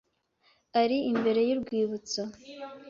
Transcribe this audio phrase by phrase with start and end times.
[0.81, 2.21] Ari imbere y'urwibutso.